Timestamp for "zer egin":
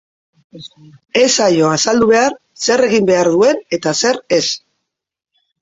2.69-3.07